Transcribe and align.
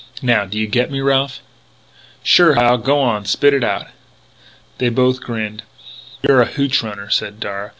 Now 0.23 0.45
do 0.45 0.57
you 0.57 0.65
get 0.65 0.89
me, 0.89 0.99
Ralph?" 0.99 1.41
"Sure, 2.23 2.55
Hal. 2.55 2.79
Go 2.79 2.97
on; 3.01 3.25
spit 3.25 3.53
it 3.53 3.63
out!" 3.63 3.85
They 4.79 4.89
both 4.89 5.21
grinned. 5.21 5.61
"You're 6.23 6.41
a 6.41 6.47
hootch 6.47 6.81
runner," 6.81 7.11
said 7.11 7.39
Darragh. 7.39 7.69